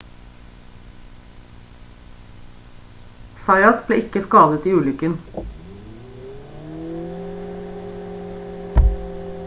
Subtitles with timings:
[3.45, 5.17] zayat ble ikke skadet i ulykken